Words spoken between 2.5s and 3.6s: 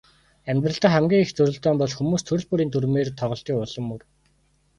дүрмээр тоглодгийн